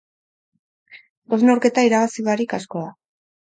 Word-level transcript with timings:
Bost 1.33 1.45
neurketa 1.49 1.85
irabazi 1.89 2.27
barik 2.31 2.57
asko 2.61 2.83
da. 2.87 2.91